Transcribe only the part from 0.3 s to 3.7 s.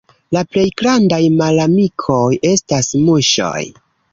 La plej grandaj malamikoj estas muŝoj.